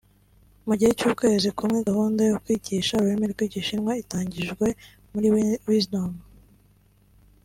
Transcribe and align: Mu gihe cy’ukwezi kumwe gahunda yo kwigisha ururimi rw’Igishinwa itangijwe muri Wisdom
Mu 0.67 0.73
gihe 0.79 0.91
cy’ukwezi 0.99 1.49
kumwe 1.57 1.77
gahunda 1.89 2.21
yo 2.31 2.35
kwigisha 2.43 2.91
ururimi 2.95 3.25
rw’Igishinwa 3.33 3.91
itangijwe 4.03 4.67
muri 5.11 5.27
Wisdom 5.67 6.11